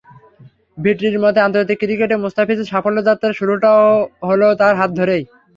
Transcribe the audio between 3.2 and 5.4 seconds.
শুরুটাও হলো তাঁর হাত ধরেই।